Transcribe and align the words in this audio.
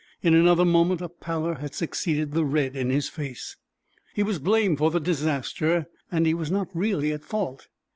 In 0.23 0.33
another 0.33 0.65
moment 0.65 0.99
a 1.01 1.09
pallor 1.09 1.53
had 1.59 1.75
succeeded 1.75 2.31
the 2.31 2.43
red 2.43 2.75
in 2.75 2.89
his 2.89 3.07
face. 3.07 3.55
He 4.15 4.23
was 4.23 4.39
blamed 4.39 4.79
for 4.79 4.89
the 4.89 4.99
disaster, 4.99 5.85
and 6.11 6.25
he 6.25 6.33
was 6.33 6.49
not 6.49 6.69
really 6.75 7.11
at 7.13 7.23
fault. 7.23 7.67